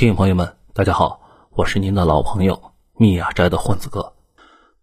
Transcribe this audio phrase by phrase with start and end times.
[0.00, 4.14] 听众朋友们，大家好，我是您的老朋友密雅斋的混子哥。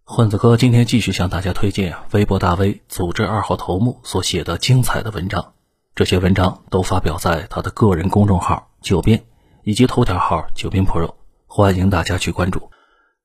[0.03, 5.53] 混子哥今天继续向大家推荐微博大 V 组织二号头目所写的精彩的文章，
[5.95, 9.25] 这些文章都发表在他的个人公众号“九编”
[9.65, 11.15] 以及头条号“九编 Pro”，
[11.47, 12.69] 欢迎大家去关注。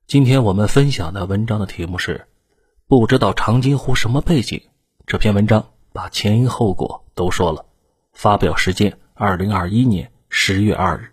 [0.07, 2.27] 今天我们分享的文章的题目是
[2.89, 4.59] “不知道长津湖什么背景”。
[5.05, 7.67] 这篇文章把前因后果都说了，
[8.13, 11.12] 发表时间二零二一年十月二日。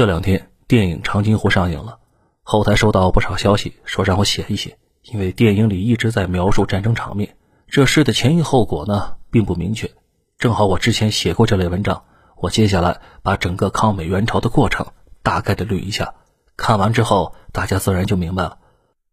[0.00, 1.98] 这两天电影《长津湖》上映了，
[2.42, 7.36] 后台收到不少消息，说让我写一写，因为电影里一直在描述战争场面，
[7.68, 9.90] 这事的前因后果呢并不明确。
[10.38, 12.04] 正好我之前写过这类文章，
[12.38, 14.86] 我接下来把整个抗美援朝的过程
[15.22, 16.14] 大概的捋一下，
[16.56, 18.56] 看完之后大家自然就明白了。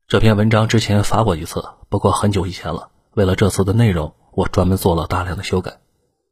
[0.08, 2.92] 这篇文章之前发过一次，不过很久以前了。
[3.14, 5.82] 为了这次的内容，我专门做了大量的修改。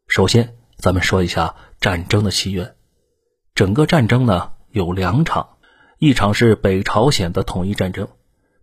[0.08, 2.74] 首先，咱们说一下战争的起源。
[3.54, 5.48] 整个战争呢有两场，
[6.00, 8.10] 一场是北朝鲜的统一战争，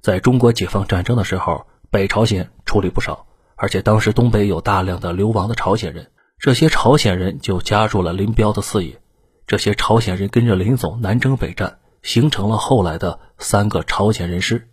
[0.02, 3.24] 在中国解放战争的时候，北朝鲜出力不少，
[3.56, 9.00] 而且当时东北有大量的流亡的朝鲜人，这些朝鲜人就加入了林彪的四野，
[9.46, 14.68] 这些朝鲜人跟着林总南征北战，形成了后来的三个朝鲜人师。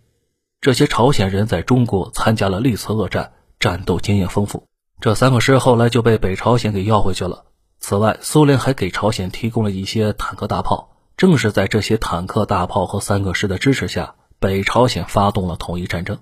[0.60, 4.64] 这些朝鲜人在中国参加了历次恶战，战斗经验丰富。
[5.00, 7.46] 这三个师后来就被北朝鲜给要回去了。
[7.78, 10.88] 此外，苏联还给朝鲜提供了一些坦克大炮。
[11.20, 16.16] 正是在这些坦克大炮和三个师的支持下，北朝鲜发动了统一战争。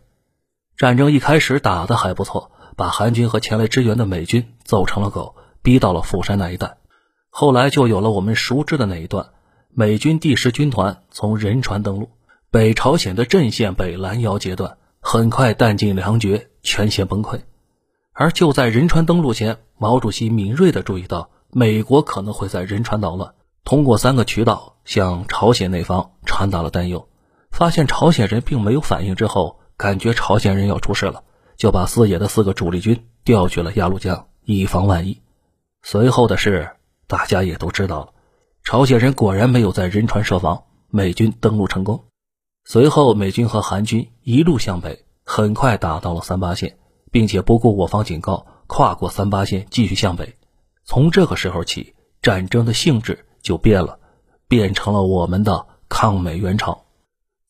[0.77, 6.78] 战争一开始打得还不错，把韩军和前来支援的美军揍成了狗，逼到了釜山那一带。
[7.30, 9.28] 后来就有了我们熟知的那一段：
[9.70, 12.10] 美军第十军团从仁川登陆，
[12.50, 17.38] 北朝鲜的阵线被拦腰截断，很快弹尽粮绝，全线崩溃。
[18.12, 21.30] 而就在仁川登陆前，毛主席敏锐地注意到。
[21.52, 23.33] 美国可能会在仁川捣乱，
[23.69, 27.06] 通过三个渠道向朝鲜那方传达了担忧。
[27.50, 31.22] 发现朝鲜人并没有反应之后，感觉朝鲜人要出事了，
[31.58, 35.20] 就把四野的四个主力军调去了鸭绿江，以防万一。
[35.83, 38.14] 随后的事大家也都知道了，
[38.64, 42.06] 朝鲜人果然没有在仁川设防，美军登陆成功。
[42.64, 46.79] 随后，美军和韩军一路向北，很快打到了三八线，
[47.12, 50.36] 并且不顾我方警告，跨过三八线继续向北。
[50.86, 53.98] 从这个时候起，战争的性质就变了，
[54.48, 56.84] 变成了我们的抗美援朝。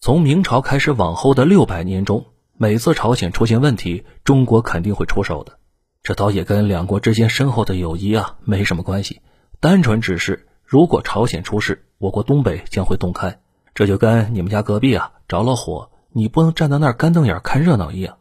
[0.00, 2.26] 从明朝开始往后的六百年中，
[2.56, 5.58] 每次朝鲜出现问题，中国肯定会出手的。
[6.02, 9.20] 这倒也跟两国之间深厚的友谊啊没什么关系，
[9.60, 13.40] 单纯只是如果朝鲜出事，我国东北将会洞开。
[13.74, 18.18] 这就跟你们家隔壁啊着了火，你不能站在那儿干瞪眼看热闹一样。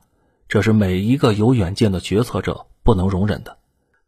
[0.48, 3.58] 这是每一个有远见的决策者不能容忍的。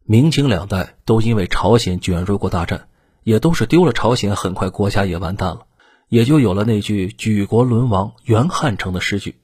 [0.04, 2.88] 明清两代都因为朝鲜卷入过大战，
[3.22, 5.66] 也都是丢了朝鲜，很快国家也完蛋了，
[6.08, 9.36] 也就有了那句“举国沦亡，原汉城”的诗句。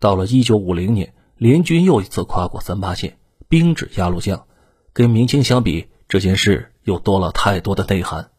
[0.00, 3.18] 到了一九五零年，联军又一次跨过三八线，
[3.48, 4.46] 兵至鸭绿江，
[4.92, 8.30] 跟明清相比，这件事又多了太多的内涵。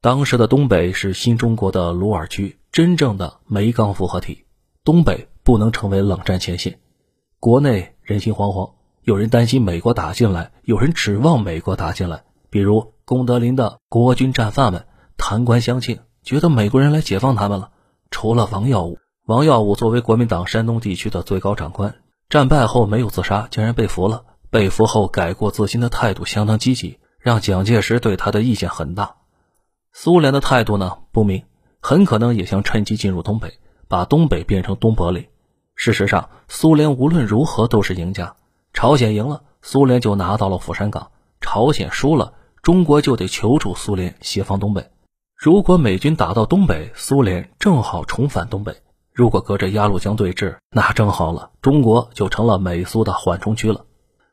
[0.00, 4.46] 当时的东北是新中国的鲁尔区，真正的煤钢复合体，
[4.82, 6.80] 东北不能成为冷战前线，
[7.38, 8.72] 国内人心惶惶。
[9.02, 12.24] 有人担心美国打进来，有人指望美国打进来。
[12.50, 17.70] 比如功德林的国军战犯们弹冠相庆，觉得美国人来解放他们了。
[18.12, 21.96] 除了王耀武，王耀武作为国民党山东地区的最高长官，
[22.28, 24.22] 战败后没有自杀，竟然被俘了。
[24.48, 29.16] 被俘后改过自新的态度相当积极，让蒋介石对他的意见很大。
[29.92, 31.42] 苏联的态度呢不明，
[31.80, 35.26] 很可能也想趁机进入东北，把东北变成东柏林。
[35.74, 38.36] 事实上，苏联无论如何都是赢家。
[38.72, 41.10] 朝鲜赢了，苏联就拿到了釜山港；
[41.40, 44.90] 朝鲜输了，中国就得求助苏联协防东北。
[45.36, 48.74] 如果美军打到东北，苏联正好重返东北；
[49.12, 53.84] 如果隔着鸭绿江对峙，那正好了，中国就成了美苏的缓冲区了。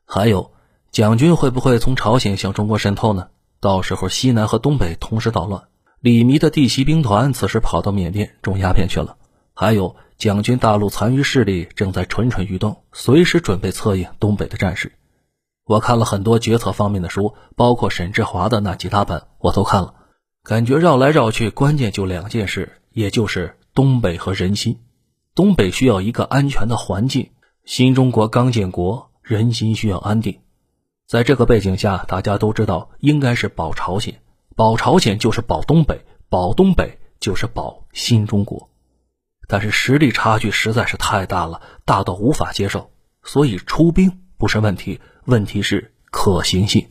[0.06, 0.52] 还有，
[0.92, 3.30] 蒋军会不会从朝鲜向中国渗透呢？
[3.60, 5.64] 到时候西南和东北同时捣乱，
[6.00, 9.18] 李弥的地袭兵团此时跑到缅甸种鸦片去了。
[9.54, 9.96] 还有。
[10.18, 14.94] 蒋军大陆残余势力正在蠢蠢欲动，随时准备策应东北的战事。
[15.68, 19.94] 我看了很多决策方面的书，包括沈志华的那几大本，我都看了。
[20.42, 24.80] 感觉绕来绕去，关键就两件事，也就是东北和人心。
[25.36, 27.32] 东北需要一个安全的环境，
[27.66, 30.40] 新中国刚建国，人心需要安定。
[31.06, 34.22] 在这个背景下，大家都知道应该是保朝鲜，
[34.56, 38.70] 保朝鲜就是保东北，保东北就是保新中国。
[39.50, 42.90] 但是实力差距实在是太大了，大到无法接受，
[43.22, 46.88] 所以出兵不是问题，问题是可行性。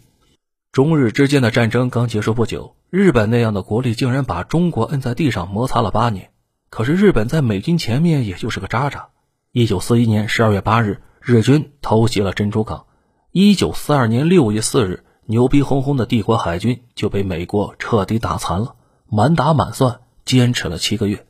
[0.71, 6.29] 中日之间的战争刚结束不久，日本那样的国力竟然把中国摁在地上摩擦了八年。
[6.69, 9.09] 可是日本在美军前面也就是个渣渣。
[9.53, 12.85] 一九四一年十二月八日，日军偷袭了珍珠港；
[13.33, 18.75] 一九四二年六月四日，牛逼哄哄的帝国海军就被美国彻底打残了。
[19.09, 21.25] 满打满算，坚持了七个月。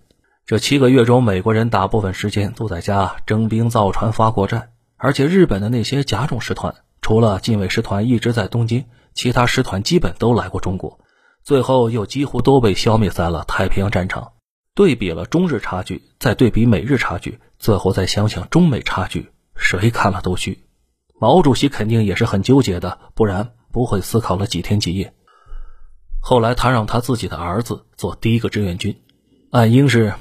[0.45, 6.75] 这七个月中，美国人大部分时间都在家征兵造船发国债，而且日本的那些甲种师团，
[7.07, 10.99] 除了近卫师团一直在东京，其他师团基本都来过中国，
[11.45, 14.33] 最后又几乎都被消灭在了太平洋战场。
[14.75, 20.67] 对比了中日差距，再对比美日差距，最后再想想中美差距，谁看了都虚。
[21.21, 25.15] 毛主席肯定也是很纠结的，不然不会思考了几天几夜。
[26.21, 29.01] 后来他让他自己的儿子做第一个志愿军，
[29.53, 30.13] 岸英是。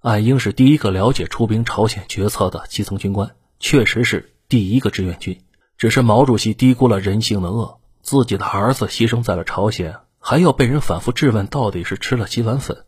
[0.00, 5.40] 岸英是第一个了解出兵朝鲜决策的基层军官，确实是第一个志愿军。
[5.76, 12.84] 只是毛主席低估了人性的恶，自己的儿子牺牲在了朝鲜，还要被人反复质问到底是吃了几碗粉。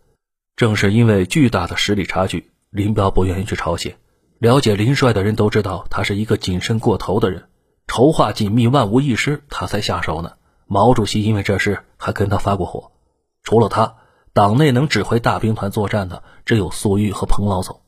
[0.56, 3.96] 正是因为巨大的实力差距，林彪不愿意去朝鲜。
[4.38, 7.48] 了解林帅的人都知道，他是一个谨慎过头的人，
[7.86, 10.32] 筹划紧密，万无一失，他才下手呢。
[10.66, 12.92] 毛主席因为这事还跟他发过火，
[13.42, 13.96] 除了他。
[14.34, 17.80] 党内能指挥大兵团作战的只有粟裕和彭老总。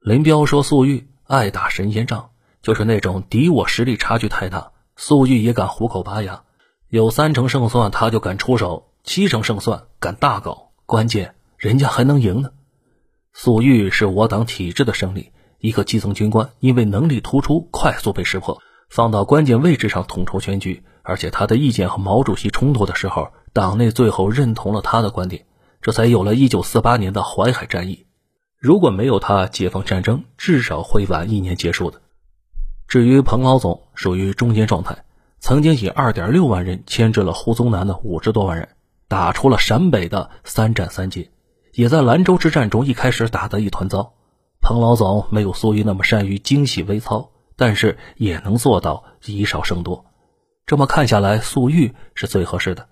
[0.00, 2.30] 林彪说：“粟裕爱打神仙仗，
[2.66, 6.42] 就是那种敌我实力差距太大，粟裕也敢虎口拔牙。
[6.88, 12.50] 有三成胜算他就敢出手，七成胜算敢大搞，关键人家还能赢呢。
[13.32, 15.30] 粟裕是我党体制的胜利，
[15.60, 18.60] 一个基层军官因为能力突出，快速被识破，
[18.90, 25.46] 放到关键位置上统筹全局，而且他的意见和毛主席冲突的时候，党内最后认同了他的观点。”
[25.80, 28.06] 这才有了一九四八年的淮海战役。
[28.58, 32.00] 如果没有他，解放战争至少会晚一年结束的。
[32.88, 35.04] 至于彭老总，属于中间状态，
[35.40, 38.68] 曾经以二点六万人牵制了胡宗南的五十多万人，
[39.08, 41.30] 打出了陕北的三战三捷，
[41.72, 44.14] 也在兰州之战中一开始打得一团糟。
[44.60, 50.06] 彭老总没有粟裕那么善于精细微操，但是也能做到以少胜多。
[50.64, 52.88] 这么看下来，粟裕是最合适的。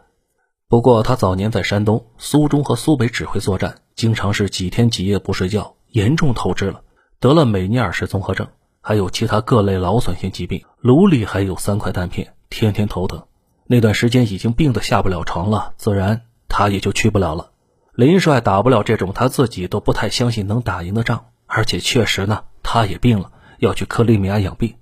[0.69, 6.83] 不过，他早年在山东、苏中和苏北指挥作战，经常是几天几夜不睡觉，严重透支了，
[7.21, 8.49] 得了美尼尔氏综合症，
[8.87, 13.25] 还有其他各类劳损性疾病，颅里还有三块弹片，天天头疼。
[13.67, 17.53] 那段时间已经病得下不了床了，自然他也就去不了了。
[17.95, 24.75] 林帅打不了这种他自己都不太相信能打赢的仗，而且确实呢，他也病了，要去克里米亚养病。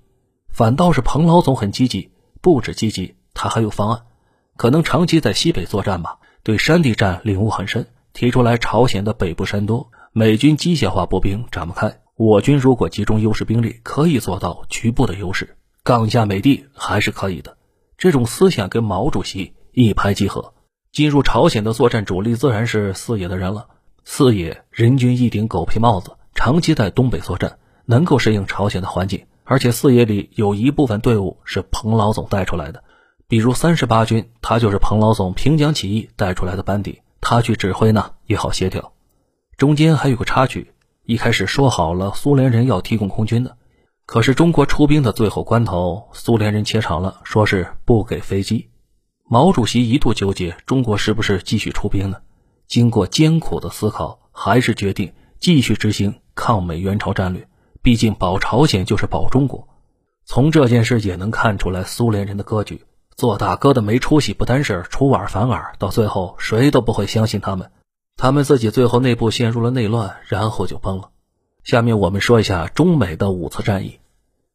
[0.49, 2.11] 反倒是彭老总很积极，
[2.41, 4.01] 不止积极，他还有方案。
[4.57, 17.57] 可能长期在西北作战吧，对山地战领悟很深，提出来朝鲜的北部山多，美军机械化步兵展不开，我军如果集中优势兵力，可以做到局部的优势，杠下美帝还是可以的。
[17.97, 20.53] 这种思想跟毛主席一拍即合。
[20.91, 23.65] 进入朝鲜的作战主力自然是四野的人了。
[24.05, 32.83] 四野人均一顶狗皮帽子，长期在东北作战，能够适应朝鲜的环境，而且四野里有一部分队伍是彭老总带出来的。
[33.27, 38.93] 比如三十八军，他就是彭老总平江起义带出来的班底，他去指挥呢也好协调。
[39.57, 40.72] 中间还有个插曲，
[41.05, 43.57] 一开始说好了苏联人要提供空军的，
[44.05, 48.69] 可是中国出兵的最后关头，苏联人怯场了，说是不给飞机。
[49.25, 52.21] 毛主席一度纠结，中国是不是继续出兵呢？
[52.67, 57.45] 经过艰苦的思考，还是决定继续执行抗美援朝战略。
[57.81, 59.67] 毕竟保朝鲜就是保中国。
[60.23, 62.85] 从这件事也能看出来苏联人的格局。
[63.17, 67.71] 做大哥的没出息，不单是出尔反尔，到最后谁都不会相信他们，
[68.15, 71.09] 他们自己最后内部陷入了内乱，然后就崩了。
[71.63, 73.99] 下面我们说一下中美的五次战役。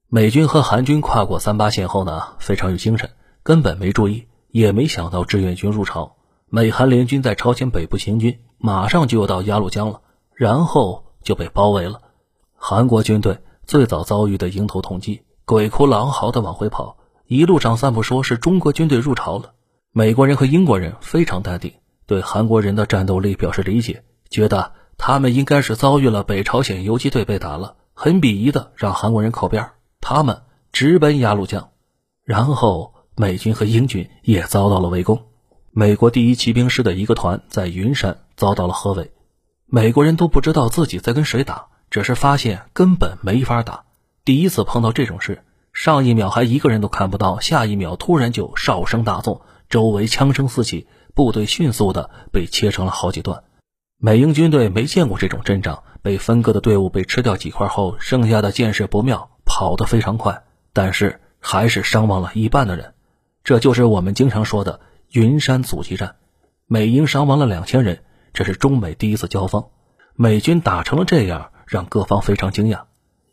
[0.08, 3.10] 美军和韩军跨过三八线后呢，非常有精神，
[3.42, 6.16] 根本没注意，也没想到志愿军入朝。
[6.48, 10.00] 美韩联军在朝鲜北部行军，马上就要到鸭绿江了，
[10.34, 12.00] 然后就被包围了。
[12.56, 16.96] 韩国军队最早遭遇的迎头痛击，鬼哭狼嚎的往回跑。
[17.26, 19.52] 一路上散布说是中国军队入朝了，
[19.92, 21.74] 美国人和英国人非常淡定，
[22.08, 30.40] 对韩国人的战斗力表示理解，觉得他们应该是遭遇了北朝鲜游击队被打了，很鄙夷的让韩国人靠边，他们
[30.72, 31.68] 直奔鸭绿江，
[32.24, 35.26] 然后美军和英军也遭到了围攻，
[35.70, 39.12] 美国第一骑兵师的一个团在云山遭到了合围，
[39.66, 43.84] 美国人都不知道自己在跟谁打，只是发现根本没法打，
[44.24, 45.44] 第一次碰到这种事。
[45.74, 50.88] 上一秒还一个人都看不到，下一秒突然就哨声大作，周围枪声四起，
[51.18, 53.42] 部队迅速的被切成了好几段。
[53.96, 62.94] 美英军队没见过这种阵仗，被分割的队伍被吃掉几块后，剩下的见势不妙，跑得非常快，但是还是伤亡了一半的人。
[63.42, 64.78] 这就是我们经常说的
[65.10, 66.14] 云山阻击战。
[66.68, 69.66] 美英伤亡了两千人，这是中美第一次交锋。
[70.14, 72.82] 美军打成了这样，让各方非常惊讶。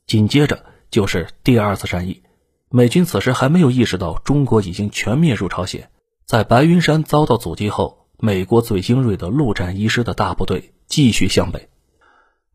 [0.08, 2.24] 紧接着就是第二次战役，
[2.72, 5.92] 美军此时还没有意识到中国已经全面入朝鲜。
[6.26, 11.70] 在白云山遭到阻击后，美国最精锐的陆战一师的大部队继续向北。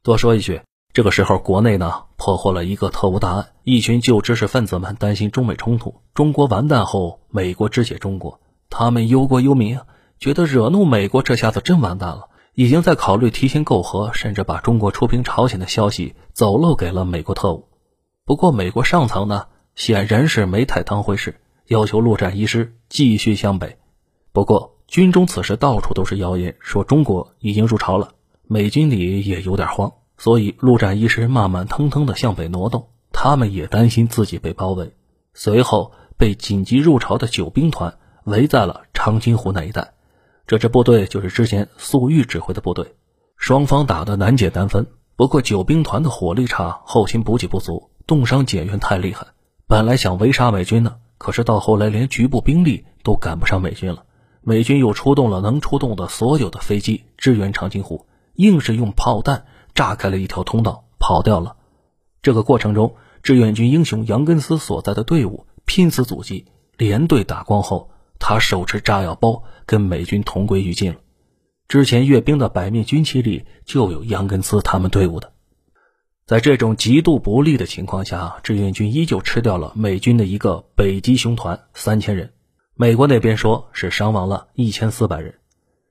[0.03, 0.63] 多说一句，
[0.93, 9.87] 这个时候国内呢破获了一个特务大案，一群旧知识分子们担心中美冲突，中国完蛋后，美国肢解中国，他们忧国忧民啊，
[10.19, 12.27] 觉得惹怒美国，这下子真完蛋了。
[12.55, 17.69] 已经在考虑提前媾和，甚至把中国出兵朝鲜的消息走漏给了美国特务。
[18.25, 19.47] 不过，美国上层呢，
[19.77, 21.40] 显然是没太当回事，
[21.71, 23.79] 要求陆战一师继续向北。
[24.33, 28.15] 不过，军中此时到处都是谣言，说中国已经入朝了，
[28.49, 32.89] 美军里也有点慌，所以陆战一师慢慢腾腾的向北挪动。
[33.13, 34.97] 他们也担心自己被包围，
[35.33, 39.93] 随后被紧急入朝的九兵团围在了长津湖那一带。
[40.49, 42.97] 这支部队就是之前粟裕指挥的部队，
[43.37, 44.89] 双方打得难解难分。
[45.15, 49.29] 不过九兵团的火力差，后勤补给不足，冻伤减员太厉害。
[49.69, 54.05] 本来想围杀美军呢，可是到后来连局部兵力都赶不上美军了。
[54.41, 61.57] 美军又出动了能出动的所有的飞机支援长津湖，硬是用炮弹炸开了一条通道，跑掉了。
[62.23, 66.47] 这个过程中，志愿军英雄杨根思所在的队伍拼死阻击，
[66.79, 67.91] 连队打光后。
[68.19, 70.99] 他手持炸药包，跟美军同归于尽了。
[71.69, 75.33] 之前阅兵的百面军旗里就有杨根思他们队伍的。
[76.31, 82.31] 在这种极度不利的情况下，志愿军依旧吃掉了美军的一个北极熊团三千人。
[82.77, 85.35] 美国那边说是伤亡了一千四百人。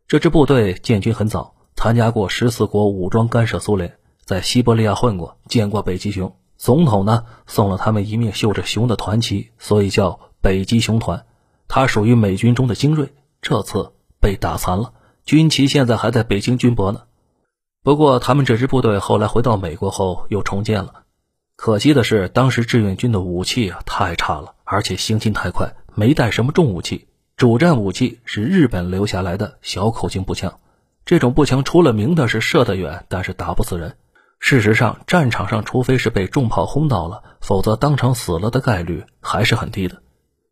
[0.08, 6.34] 这支部队建军很早，参加过十四国武装干涉苏联，在西伯利亚混过，见过北极熊。
[6.55, 11.25] 总统呢送了他们一面绣着熊的团旗，所以叫北极熊团。
[11.67, 13.91] 他属于美军中的精锐，这次
[14.22, 14.93] 被打残了，
[15.25, 17.01] 军旗现在还在北京军博呢。
[17.89, 21.05] 不过他们这支部队后来回到美国后又重建了，
[21.55, 30.60] 可惜的是当时志愿军的武器啊太差了，而且行进太快，没带什么重武器，主战武器是日本留下来的小口径步枪。
[31.03, 33.96] 这种步枪出了名的是射得远，但是打不死人。
[34.38, 40.03] 事实上，战场上除非是被重炮轰到了，否则当场死了的概率还是很低的。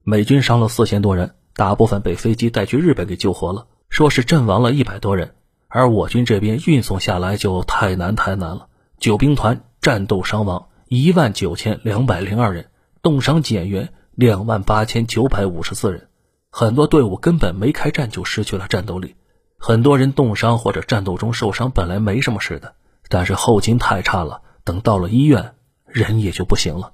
[0.03, 5.35] 美军伤了四千多人，大部分被飞机带去日本给救活了，说是阵亡了一百多人，
[5.67, 8.67] 而我军这边运送下来就太难太难了。
[8.99, 12.69] 九兵团战斗伤亡一万九千两百零二人，
[13.01, 16.07] 冻伤减员两万八千九百五十四人，
[16.49, 19.15] 很多队伍根本没开战就失去了战斗力，
[19.57, 22.73] 很多人冻伤或者战斗中受伤本来没什么事的，
[23.09, 25.53] 但是后勤太差了，等到了医院
[25.85, 26.93] 人也就不行了。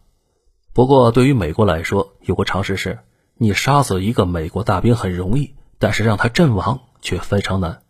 [0.74, 3.00] 不过，对于美国来说，有个常识是：
[3.38, 7.83] 你杀死一个美国大兵很容易，但是让他阵亡却非常难。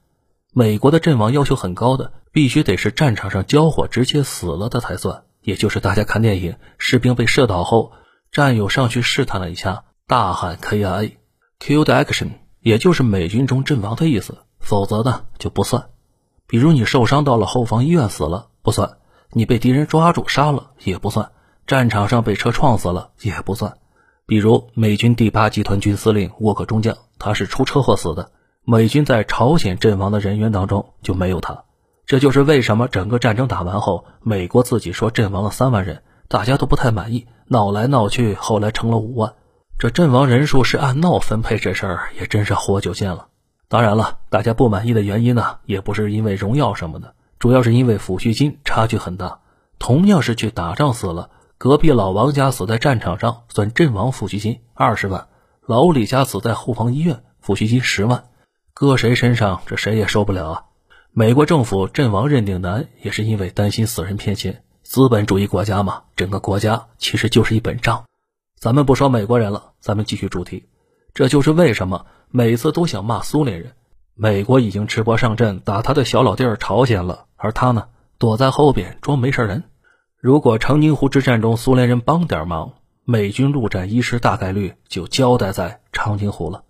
[0.56, 5.24] 美国的阵亡要求很高的，必须得是战场上交火直接死了的才算。
[5.42, 7.92] 也就是大家看电影，士兵被射倒后，
[8.32, 14.38] 战友上去试探了一下，大喊 “KIA”，killed action，也就是美军中阵亡的意思。
[14.60, 15.90] 否则呢就不算。
[16.46, 18.98] 比如你受伤到了后方医院死了不算，
[19.32, 21.32] 你被敌人抓住杀了也不算。
[21.66, 23.78] 战场上被车撞死了也不算，
[24.28, 28.32] 比如美军第八集团军司令沃克中将，他是出车祸死的。
[28.66, 31.66] 美军在朝鲜阵亡的人员当中就没有他，
[32.06, 39.34] 这就是为什么整个战争打完后，美国自己说阵亡了三万人，大家都不太满意，闹来闹去，后来成了五万。
[39.78, 43.28] 这阵亡人数是按闹分配，这事儿也真是活久见了。
[43.68, 49.40] 当然了，大家不满意的原因呢，也不是因为荣耀什么的，主要是因为抚恤金差距很大。
[49.78, 51.32] 同样是去打仗死了。
[51.58, 55.28] 隔壁老王家死在战场上算阵亡抚恤金二十万，
[55.66, 58.26] 老李家死在后方医院抚恤金十万，
[58.74, 60.64] 搁谁身上这谁也受不了啊！
[61.12, 64.64] 美国政府阵亡认定难，也是因为担心死人骗钱。
[64.82, 68.04] 资本主义国家嘛，整个国家其实就是一本账。
[68.60, 70.66] 咱们不说美国人了，咱们继续主题。
[71.14, 73.74] 这就是为什么每次都想骂苏联人。
[74.16, 79.64] 美国已经赤膊上阵打他的小老弟儿朝鲜了，而他呢，躲在后边装没事人。
[80.20, 82.74] 如果长津湖之战中苏联人帮点忙，
[83.06, 86.64] 美军陆战一师大概率就交代在长津湖了。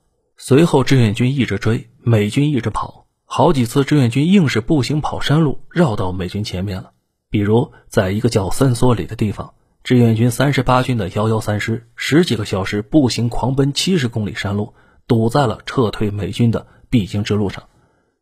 [0.46, 6.92] 随后志愿军一直追，美军一直跑，好几次志愿军硬是步行跑山路，绕到美军前面了。
[7.30, 9.54] 比如在一个叫三梭里的地方，
[9.86, 14.74] 志愿军三十八军的幺幺三师十几个小时步行狂奔七十公里山路，
[15.08, 17.64] 堵在了撤退美军的必经之路上。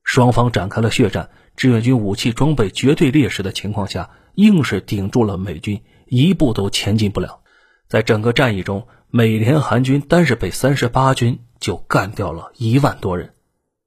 [0.04, 4.12] 双方展开了血战，志愿军武器装备绝对劣势的情况下。
[4.36, 7.41] 硬是顶住了美军，一步都前进不了。
[7.92, 13.34] 在整个战役中，美联韩军单是被三十八军就干掉了一万多人。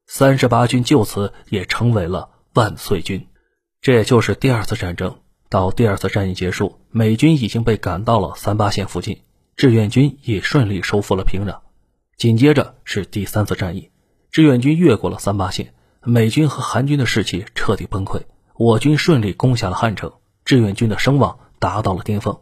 [0.07, 3.27] 三十八军就此也成为了万岁军。
[3.81, 5.17] 这也就是第二次战争。
[5.49, 9.23] 到第二次战役结束，美军已经被赶到了三八线附近，
[9.57, 11.61] 志愿军也顺利收复了平壤。
[12.19, 13.91] 紧接着是第三次战役，
[14.31, 18.21] 志愿军越过了三八线，美军和韩军的士气彻底崩溃，
[18.59, 20.13] 我军顺利攻下了汉城，
[20.45, 22.39] 志愿军的声望达到了巅峰。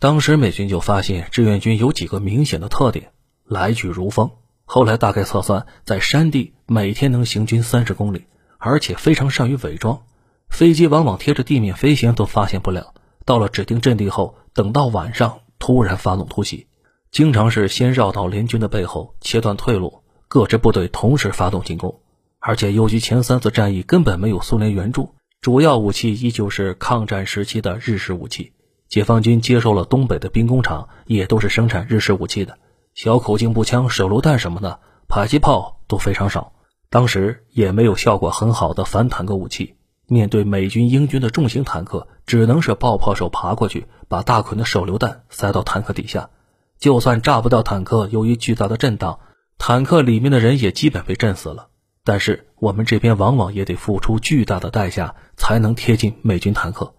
[0.00, 3.12] 当时美军就发现志愿军有几个明显的特点：
[3.44, 4.30] 来去如风。
[4.64, 8.24] 后来大概测算，在山地每天能行军三十公里，
[8.56, 10.00] 而且非常善于伪装。
[10.48, 12.94] 飞机往往贴着地面飞行都发现不了，
[13.26, 16.66] 到了指定阵地后，等到晚上突然发动突袭，
[17.10, 22.00] 经常是先绕到联军的背后，切断退路，各支部队同时发动进攻。
[22.38, 28.54] 而且由于前三次战役根本没有苏联援助，主要武器依旧是抗战时期的日式武器。
[28.90, 32.58] 解放军接收了东北的兵工厂，也都是生产日式武器的，
[32.92, 36.52] 小口径步枪、手榴弹什么的，迫击炮都非常少。
[36.90, 39.76] 当时也没有效果很好的反坦克武器。
[40.08, 46.30] 面对美军、英军的重型坦克，只能是爆破手爬过去，把大捆的手榴弹塞到坦克底下。
[46.80, 49.20] 就算炸不掉坦克，由于巨大的震荡，
[49.56, 51.68] 坦克里面的人也基本被震死了。
[52.02, 56.92] 但是我们这边往往也得付出巨大的代价，才能贴近美军坦克。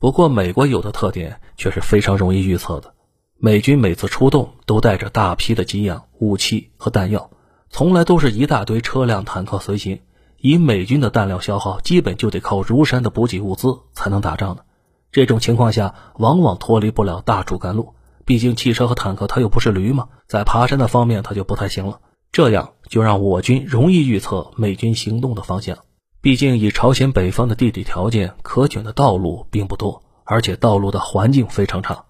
[0.00, 2.94] 不过美国有的特点却是非常容易预测的：
[3.36, 7.30] 美军每次出动都带着大批的给养、武器和弹药，
[7.68, 10.00] 从来都是一大堆车辆、坦克随行。
[10.40, 14.64] 以美军的弹药消耗，基本就得靠如山的补给物资才能打仗的。
[15.10, 17.94] 这种情况下，往往脱离不了大主干路。
[18.24, 21.98] 毕竟汽车和坦克它又不是驴嘛，在爬山的方面它就不太行了。
[22.30, 25.78] 这样就让我军容易预测美军行动的方向。
[26.20, 32.06] 毕竟以朝鲜北方的地理条件，可选的道路并不多，而且道路的环境非常差。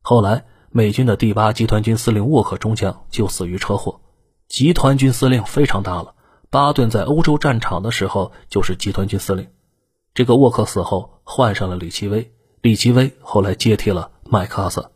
[0.00, 4.00] 后来，美军的第八集团军司令沃克中将就死于车祸。
[4.48, 6.14] 集团军司令非常大了。
[6.48, 9.46] 巴顿在欧洲战场的时候就是集团军司令，
[10.14, 14.90] 这个沃克死后换上了李奇微，李奇微后来接替了麦克阿瑟。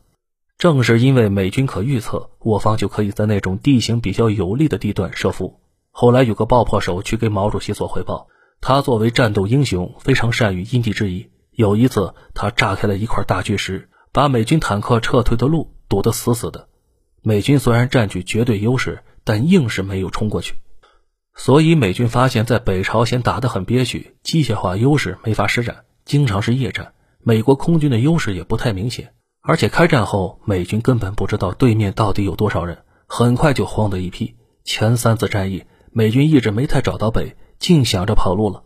[0.58, 5.60] 正是因为美军可预测，我方就可以在那种地形比较有利的地段设伏。
[5.90, 8.26] 后来有个爆破手去给毛主席做汇报，
[8.60, 11.30] 他作为战斗英雄，非常善于因地制宜。
[11.52, 16.68] 有一次，他炸开了一块大巨石，把美军坦克撤退的路堵得死死的。
[17.22, 20.56] 美军虽然占据绝对优势，但硬是没有冲过去。
[21.36, 26.92] 所以美军发现，在北朝鲜打得很憋屈，机械化优势没法施展，经常是夜战。
[27.22, 34.36] 美国空军的优势也不太明显，而且开战后，美军根本不知道对面到底有多少人，很快就慌得一批。
[34.62, 38.62] 前三次战役，美军一直没太找到北，净想着跑路了。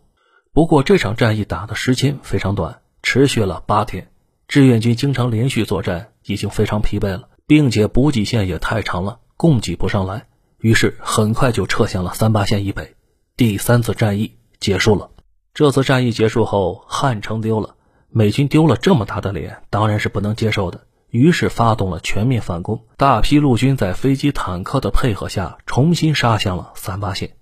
[0.51, 4.09] 不过这场战役打的时间非常短，持续了八天，
[4.47, 10.25] 志愿军经常连续作战，已经非常疲惫了，并且补给线也太长了，供给不上来。
[10.57, 12.95] 于是很快就撤向了三八线以北，
[13.37, 15.09] 第三次战役结束了。
[15.53, 17.75] 这次战役结束后，汉城丢了，
[18.09, 20.81] 美军丢了这么大的脸，当然是不能接受的。
[21.09, 27.38] 于是发动了全面反攻，大批陆军在飞机、坦克的配合下，重新杀向了三八线。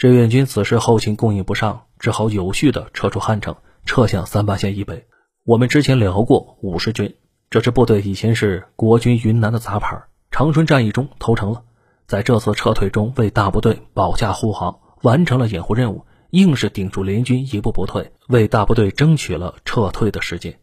[0.00, 5.04] 志愿军此时后勤供应不上，只好有序的撤出汉城，撤向三八线以北。
[5.44, 7.16] 我们之前聊过五十军
[7.50, 11.64] 这支部队，以前是国军云南的杂牌，长春战役中投诚了。
[12.06, 20.58] 在这次撤退中，为大部队保驾护航，完成了掩护任务，硬是顶住联军一步不退，为大部队争取了撤退的时间。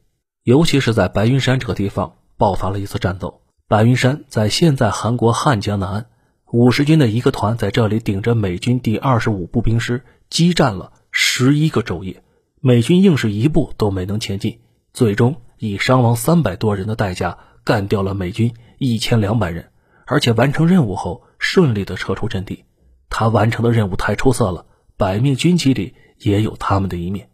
[0.45, 3.41] 尤其是在白云山这个地方爆发了一次战斗。
[3.67, 6.05] 白云山在现在韩国汉江南岸，
[6.51, 12.23] 五十军的一个团在这里顶着美军第二十五步兵师激战了十一个昼夜，
[12.61, 14.59] 美军硬是一步都没能前进，
[14.93, 19.69] 最终以伤亡三百多人的代价干掉了美军一千两百人，
[20.05, 21.23] 而且完成任务后。
[21.39, 22.65] 顺利的撤出阵地，
[23.11, 24.65] 他完成的任务太出色了，
[24.97, 27.29] 百面军旗里也有他们的一面。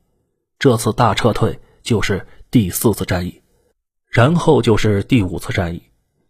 [0.60, 3.42] 这次大撤退就是第四次战役，
[4.10, 5.84] 然后就是第五次战役。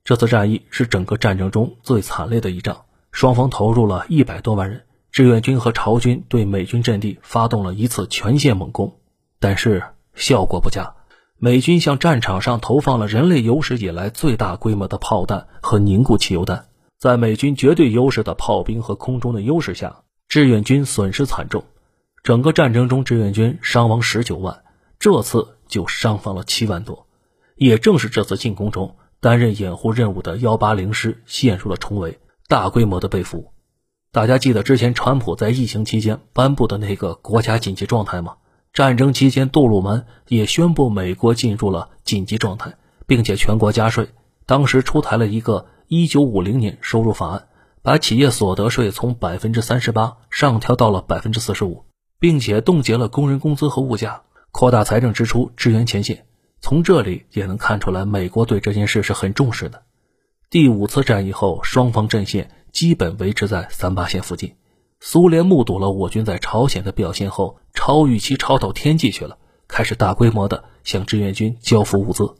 [0.03, 8.99] 这次战役是整个战争中最惨烈的一仗，双方投入了一百多万人，志愿军和朝军对美军阵地发动了一次全线猛攻，
[9.39, 9.81] 但是
[10.13, 10.95] 效果不佳。
[11.37, 16.65] 美军向战场上投放了人类有史以来最大规模的炮弹和凝固汽油弹。
[16.99, 21.63] 在美军绝对优势的炮兵和空中的优势下，志愿军损失惨重。
[22.23, 24.63] 整个战争中，志愿军伤亡十九万，
[24.99, 27.07] 这次就伤亡了七万多。
[27.55, 33.53] 也正是这次进攻中，担任掩护任务的幺八零师陷入了重围，大规模的被俘。
[34.11, 38.35] 大家记得之前川普在疫情期间颁布的那个国家紧急状态吗？
[38.73, 42.75] 战争期间，杜鲁门也宣布美国进入了紧急状态，
[43.07, 44.09] 并且全国加税。
[44.45, 45.67] 当时出台了一个。
[45.89, 47.47] 一九五零年收入法案，
[47.83, 51.83] 把企业所得税从百分之三十八上调到了百分之四十五，
[52.19, 56.25] 并且冻结了工人工资和物价，扩大财政支出支援前线。
[56.63, 59.83] 从这里也能看出来，美国对这件事是很重视的。
[60.49, 64.55] 第五次战役后，双方阵线基本维持在三八线附近。
[65.01, 72.33] 苏联目睹了我军在朝鲜的表现后，超预期超到天际去了，开始大规模的向志愿军交付物资。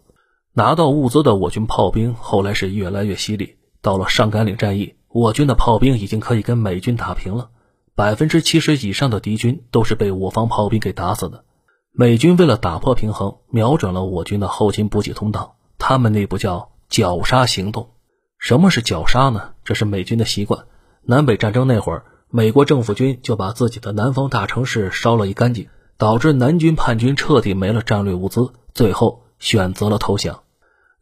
[0.54, 3.58] 拿到物资的我军炮兵后来是越来越犀利。
[3.82, 7.50] 到了上甘岭战役，我军的炮兵已经可以跟美军打平了，
[7.94, 11.44] 百分之七十以上的敌军都是被我方炮兵给打死的。
[11.96, 17.92] 美军为了打破平衡，瞄准了我军的后勤补给通道，他们内部叫绞杀行动。
[18.40, 19.52] 什么是绞杀呢？
[19.64, 20.66] 这是美军的习惯。
[21.04, 25.68] 南北战争那会儿，美国政府军就把自己的南方大城市烧了一干净，
[26.00, 30.42] 导致南军叛军彻底没了战略物资，最后选择了投降。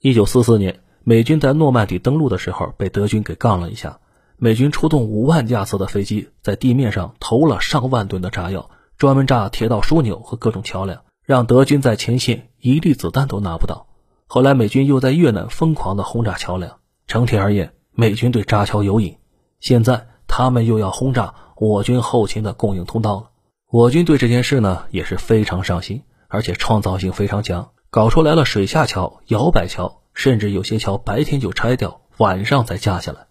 [0.01, 3.99] 一九四四年，美军在诺曼底登陆的时候被德军给杠了一下，
[4.35, 8.69] 美军出动五万架次的飞机，在地面上投了上万吨的炸药。
[9.01, 13.87] 专门炸铁道枢纽和各种桥梁，让德军在前线一粒子弹都拿不到。
[14.27, 16.77] 后来美军又在越南疯狂地轰炸桥梁。
[17.07, 19.17] 整体而言，美军对炸桥有瘾。
[19.59, 23.31] 现在他们又要轰炸我军后勤的供应通道了。
[23.71, 33.25] 我军对这件事呢也是非常上心，而且创造性非常强，搞出来了水下桥、摇摆桥，甚至有些桥白天就拆掉，晚上再架下来。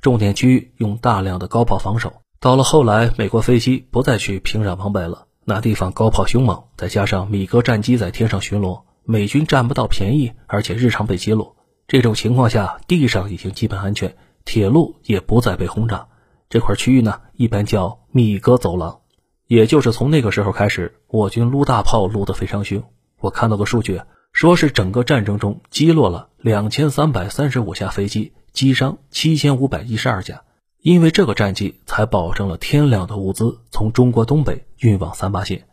[0.00, 2.12] 重点区域用大量的高炮防守。
[2.42, 11.54] 到了后来，美国飞机不再去平壤往北了，那地方高炮凶猛，再加上米格战机在天上巡逻，美军占不到便宜，而且日常被击落。
[11.86, 16.08] 这种情况下，地上已经基本安全，铁路也不再被轰炸。
[16.50, 18.98] 这块区域呢，一般叫米格走廊。
[19.46, 22.82] 也就是从那个时候开始，我军撸大炮撸得非常凶。
[23.20, 24.00] 我看到个数据，
[24.32, 30.42] 说是整个战争中击落了两千三百三十五架飞机，击伤七千五百一十二架。
[30.82, 35.68] 因为这个战绩，才保证了天量的物资从中国东北运往三八线。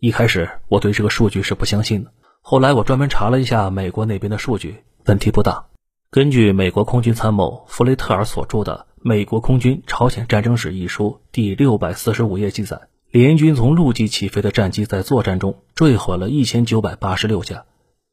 [0.00, 5.66] 一开始我对这个数据是不相信的，后来我专门查了一下美国那边的数据，问题不大。
[6.10, 17.66] 根据美国空军参谋弗雷特尔所著的《美国空军朝鲜战争史》一书第六百四十五页记载，联军从陆基起飞的战机在作战中坠毁了一千九百八十六架，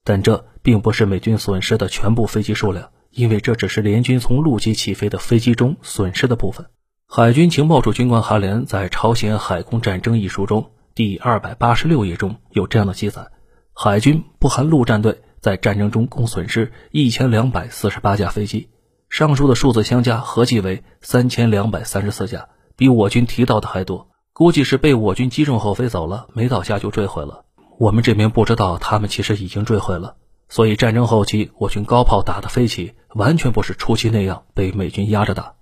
[0.04, 2.90] 但这并不是美军损失的全部飞机数量。
[3.12, 6.66] 因为这只是联军从陆基起飞的飞机中损失的部分。
[7.08, 13.28] 海军情报处军官哈连在《朝鲜海空战争》一书中第二百八十六页中有这样的记载：
[13.74, 18.70] 海军不含陆战队在战争中共损失一千两百四十八架飞机，
[19.10, 22.48] 上述的数字相加合计为三千两百三十四架，
[22.78, 24.10] 比我军提到的还多。
[24.34, 27.44] 估计是被我军击中后飞走了，没到家就坠毁了。
[27.78, 30.16] 我们这边不知道，他们其实已经坠毁了。
[30.52, 35.54] 所以战争后期，我军高炮打得飞起，完全不是初期那样被美军压着打。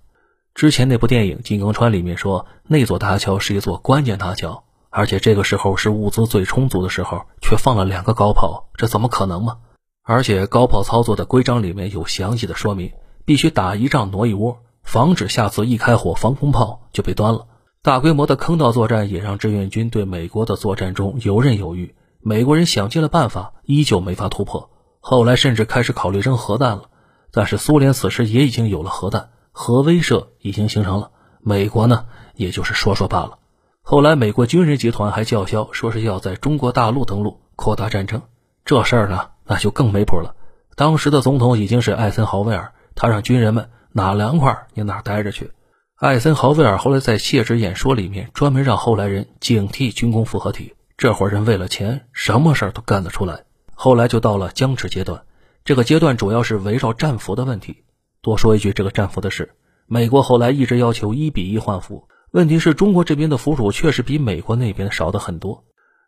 [0.52, 9.58] 之前那部电影《金刚川》里面说，那座大桥是一座关键大桥，而且这个时候是物资最充足的时候，却放了两个高炮，这怎么可能嘛？
[10.02, 12.90] 而且高炮操作的规章里面有详细的说明，
[13.24, 17.46] 必须打一仗挪一窝，防止下次一开火防空炮就被端了。
[17.80, 24.68] 大规模的坑道作战也让志愿军对美国的作战中游刃有余，美国人想尽了办法，依旧没法突破。
[25.00, 26.84] 后来甚至开始考虑扔核弹了，
[27.32, 31.10] 但是苏联此时也已经有了核弹，核威慑已经形成了。
[31.40, 33.38] 美国呢，也就是说说罢了。
[33.82, 38.20] 后来美国军人集团还叫嚣，说是要在中国大陆登陆，扩大战争。
[38.64, 40.36] 这事儿呢，那就更没谱了。
[40.76, 45.50] 当时的总统已经是艾森豪威尔，他让军人们哪凉快你哪待着去。
[45.96, 53.44] 艾森豪威尔后来在卸职演说里面专门让后来人警惕军工复合体，这伙人为了钱，什么事儿都干得出来。
[53.82, 55.22] 后来就到了僵持阶段，
[55.64, 57.84] 这个阶段主要是围绕战俘的问题。
[58.20, 59.54] 多说一句，这个战俘的事，
[59.86, 65.64] 美国后来一直要求一比一换俘，问题是中国这边的俘虏确实比美国那边少的很多。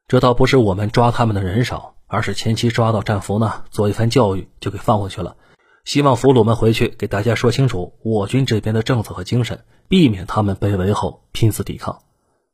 [0.07, 5.37] 这倒不是我们抓他们的人少，而是前期抓到战俘呢，做一番教育就给放回去了，
[5.87, 12.01] 希望俘虏们回去给大家说清楚我军这边的政策和精神，避免他们被围后拼死抵抗。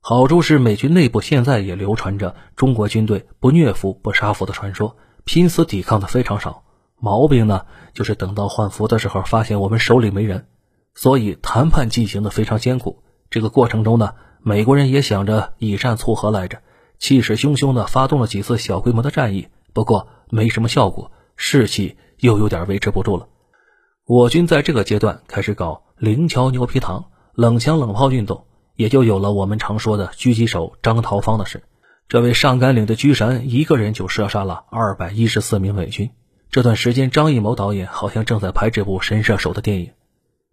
[0.01, 4.95] 好处是美军内部现在也流传着中国军队不虐俘不杀俘的传说。
[5.29, 6.63] 拼死抵抗的非常少，
[6.99, 10.47] 毛病呢就是等到换服的时候，发现我们手里没人，
[10.95, 13.03] 所以谈判进行的非常艰苦。
[13.29, 16.61] 这个过程中呢，美国人也想着以战促和来着，
[16.99, 23.29] 气势汹汹的发动了几次小规模的战役，不过没什么效果，士气又有点维持不住了。
[24.07, 31.65] 我军在这个阶段开始搞灵桥牛皮糖、冷枪冷炮运动，也就有了我们常说的狙击手张桃芳的事。
[32.09, 36.09] 这位上甘岭的狙神，一个人就射杀了二百一十四名美军。
[36.51, 39.91] 这段时间，张艺谋导演好像正在拍这部《神射手》的电影。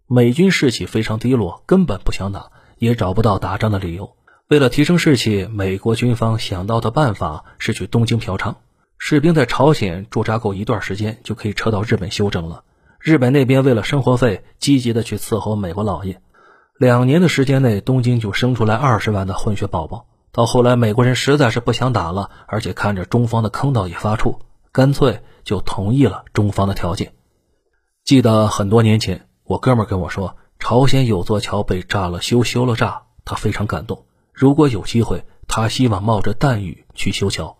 [0.06, 4.16] 美军士气非常低落，根本不想打，也找不到打仗的理由。
[4.48, 8.56] 为了提升士气，美国军方想到的办法是去东京嫖娼。
[8.98, 12.64] 士兵在朝鲜驻扎够一段时间，就可以撤到日本休整了。
[13.00, 16.20] 日本那边为了生活费，积极的去伺候美国老爷。
[16.76, 20.04] 两年的时间内，东京就生出来二十万的混血宝宝。
[20.36, 27.14] 到后来，美国人实在是不想打了，而且看着中方的坑道也发怵，干脆就同意了中方的条件。
[28.04, 34.04] 记得很多年前，我哥们跟我说，朝鲜有座桥被炸了，修修了炸，他非常感动。
[34.34, 37.56] 如果有机会，他希望冒着弹雨去修桥。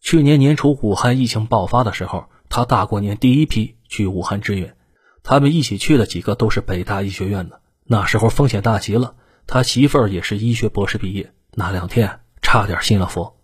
[0.00, 4.76] 去年年初武汉疫情爆发的时候，他大过年第一批去武汉支援。
[5.24, 9.16] 他们一起去的几个都是北大医学院的，那时候风险大极了。
[9.48, 13.38] 他媳妇儿也是医学博士毕业，那两天差点信了佛。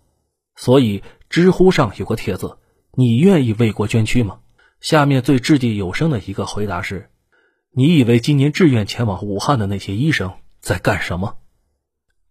[0.55, 2.57] 所以知乎上有个帖子
[2.93, 4.39] ：“你愿意为国捐躯吗？”
[4.81, 7.09] 下面最掷地有声的一个回答是
[7.71, 11.37] ：“你以为今年志愿前往武汉的那些医生在干什么？”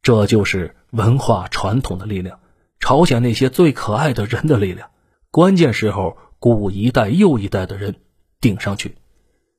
[0.03, 2.41] 这就是文化传统的力量，
[2.81, 4.91] 朝鲜那些最可爱的人的力量。
[5.31, 7.97] 关键时候，鼓舞一代又一代的人
[8.41, 8.97] 顶上去。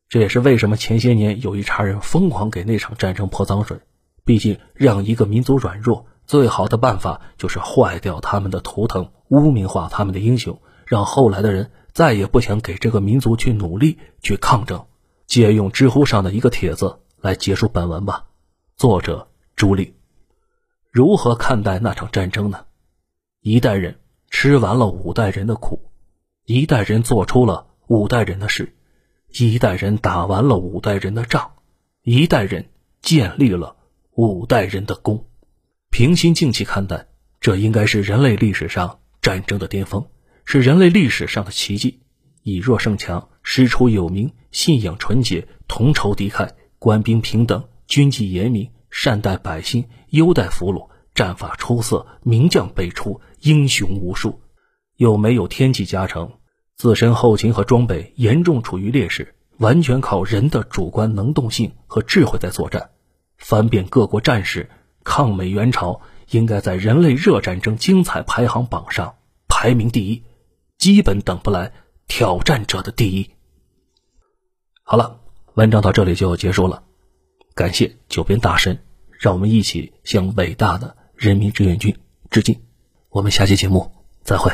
[0.08, 3.80] 这也是为什么前些年有一茬人疯狂给那场战争泼脏水。
[4.30, 14.86] 毕竟，让一个民族软弱，最好的办法就是坏掉他们的图腾，污名化他们的英雄，让后来的人再也不想给这个民族去努力去抗争。
[15.26, 18.26] 借用知乎上的一个帖子来结束本文吧。
[18.78, 19.96] 作者朱莉。
[20.92, 22.66] 如何看待那场战争呢？
[23.42, 23.98] 一代人
[24.30, 25.90] 吃完了五代人的苦，
[26.46, 28.76] 一代人做出了五代人的事，
[29.32, 31.54] 一代人打完了五代人的仗，
[32.04, 32.70] 一代人
[33.02, 33.76] 建立了
[34.22, 35.28] 五代人的功。
[35.92, 37.08] 平心静气看待，
[37.40, 40.08] 这应该是人类历史上战争的巅峰，
[40.44, 42.02] 是人类历史上的奇迹。
[42.44, 48.70] 以弱胜强，师出有名，信仰纯洁，同仇敌忾，官兵平等，军纪严明。
[48.90, 54.42] 善待百姓，优待俘虏，战法出色，名将辈出，英雄无数。
[54.98, 56.34] 又没有天气加成，
[56.76, 62.90] 自身后勤和装备严重处于劣势，完全靠人的主观能动性和智慧在作战。
[63.40, 64.70] 翻遍各国战史，
[65.04, 69.16] 抗美援朝应该在人类热战争精彩排行榜上
[69.48, 70.24] 排名第一，
[70.78, 71.72] 基本等不来
[72.08, 73.32] 挑战者的第一。
[74.84, 75.20] 好了，
[75.56, 76.84] 文章到这里就结束了。
[77.56, 81.98] 感谢九边大神，让我们一起向伟大的人民志愿军
[82.30, 82.62] 致敬。
[83.10, 83.92] 我们下期节目
[84.24, 84.52] 再会。